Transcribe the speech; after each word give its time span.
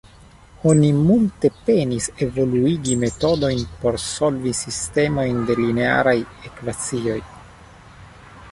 Oni 0.69 0.87
multe 0.99 1.51
penis 1.67 2.07
evoluigi 2.27 2.95
metodojn 3.03 3.61
por 3.83 3.99
solvi 4.05 4.55
sistemojn 4.61 5.39
de 5.51 5.59
linearaj 5.61 6.17
ekvacioj. 6.51 7.19